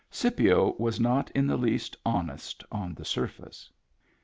(Scipio 0.09 0.75
was 0.79 0.99
not 0.99 1.29
in 1.35 1.45
the 1.45 1.57
least 1.57 1.95
honest 2.03 2.63
on 2.71 2.95
the 2.95 3.05
surface.) 3.05 3.69